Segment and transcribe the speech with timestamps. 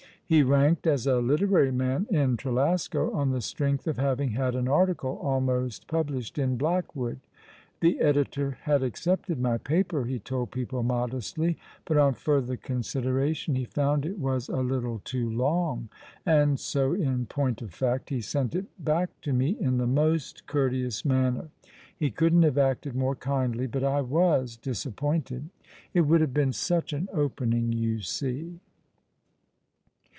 [0.25, 4.69] He ranked as a literary man in Trelasco, on the strength of having had an
[4.69, 7.19] article almost published in Blackwood.
[7.81, 13.55] "The editor had accepted my paper," he told people modestly; "but on further considera tion
[13.55, 15.89] he found it was a little too long,
[16.25, 20.47] and so, in point of fact, he sent it, back to me in the most
[20.47, 21.49] courteous manner.
[21.93, 25.49] He couldn't have acted more kindly— but I was disaiDpointed.
[25.93, 28.61] It would have been such an opening, you see."